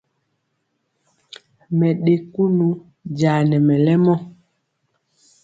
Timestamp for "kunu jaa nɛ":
2.33-3.57